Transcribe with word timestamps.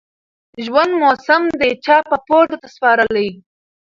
ژوند 0.65 0.91
موسم 1.01 1.43
دى 1.59 1.71
چا 1.85 1.97
په 2.09 2.17
پور 2.25 2.43
درته 2.51 2.67
سپارلى 2.75 3.27